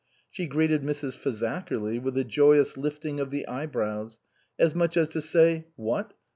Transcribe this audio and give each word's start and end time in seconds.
She 0.31 0.47
greeted 0.47 0.81
Mrs. 0.81 1.15
Fazakerly 1.15 2.01
with 2.01 2.17
a 2.17 2.23
joyous 2.23 2.75
lifting 2.75 3.19
of 3.19 3.29
the 3.29 3.47
eye 3.47 3.67
brows, 3.67 4.17
as 4.57 4.73
much 4.73 4.97
as 4.97 5.07
to 5.09 5.21
say," 5.21 5.67
What 5.75 6.13